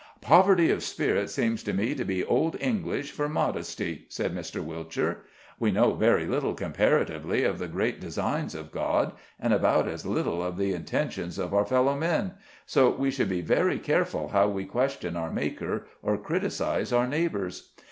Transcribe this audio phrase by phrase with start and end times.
[0.21, 4.59] "Poverty of spirit seems to me to be old English for modesty," said Mr.
[4.65, 5.25] Whilcher,
[5.59, 10.41] "We know very little, comparatively, of the great designs of God, and about as little
[10.43, 12.31] of the intentions of our fellow men,
[12.65, 17.73] so we should be very careful how we question our Maker or criticise our neighbors.